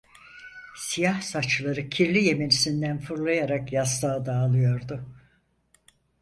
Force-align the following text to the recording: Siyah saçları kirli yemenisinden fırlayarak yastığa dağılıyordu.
Siyah 0.75 1.21
saçları 1.21 1.89
kirli 1.89 2.23
yemenisinden 2.23 2.99
fırlayarak 2.99 3.73
yastığa 3.73 4.25
dağılıyordu. 4.25 5.05